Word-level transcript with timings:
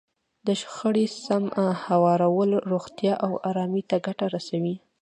د 0.47 0.47
شخړې 0.61 1.05
سم 1.23 1.43
هوارول 1.85 2.51
روغتیا 2.71 3.13
او 3.25 3.31
ارامۍ 3.49 3.83
ته 3.89 3.95
ګټه 4.05 4.25
رسوي. 4.35 4.75